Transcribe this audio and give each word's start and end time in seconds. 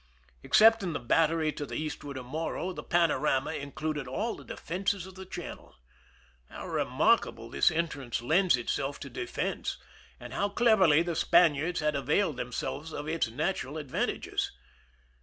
Ex 0.43 0.57
cepting 0.59 0.93
the 0.93 0.99
batteiy 0.99 1.55
to 1.55 1.63
the 1.63 1.75
eastward 1.75 2.17
of 2.17 2.25
Morro, 2.25 2.73
the 2.73 2.81
panorama 2.81 3.51
included 3.51 4.07
all 4.07 4.35
the 4.35 4.43
defenses 4.43 5.05
of 5.05 5.13
the 5.13 5.27
channel. 5.27 5.75
How 6.49 6.65
remarkably 6.67 7.51
this 7.59 7.69
entrance 7.69 8.19
lends 8.19 8.57
itself 8.57 8.99
to 9.01 9.11
de 9.11 9.27
fense, 9.27 9.77
and 10.19 10.33
how 10.33 10.49
cleverly 10.49 11.03
the 11.03 11.15
Spaniards 11.15 11.81
had 11.81 11.95
availed 11.95 12.37
themselves 12.37 12.91
of 12.91 13.07
its 13.07 13.29
natm^al 13.29 13.79
advantages 13.79 14.51